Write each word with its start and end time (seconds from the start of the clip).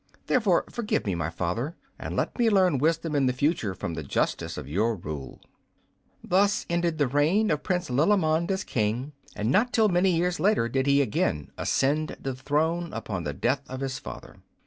Therefore 0.25 0.65
forgive 0.67 1.05
me, 1.05 1.13
my 1.13 1.29
father, 1.29 1.75
and 1.99 2.15
let 2.15 2.39
me 2.39 2.49
learn 2.49 2.79
wisdom 2.79 3.15
in 3.15 3.27
the 3.27 3.33
future 3.33 3.75
from 3.75 3.93
the 3.93 4.01
justness 4.01 4.57
of 4.57 4.67
your 4.67 4.95
rule." 4.95 5.39
Thus 6.23 6.65
ended 6.71 6.97
the 6.97 7.05
reign 7.07 7.51
of 7.51 7.61
Prince 7.61 7.87
Lilimond 7.91 8.49
as 8.49 8.63
King, 8.63 9.13
and 9.35 9.51
not 9.51 9.71
till 9.71 9.89
many 9.89 10.09
years 10.09 10.39
later 10.39 10.67
did 10.67 10.87
he 10.87 11.03
again 11.03 11.51
ascend 11.55 12.17
the 12.19 12.33
throne 12.33 12.91
upon 12.93 13.25
the 13.25 13.33
death 13.33 13.61
of 13.69 13.81
his 13.81 13.99
father. 13.99 14.37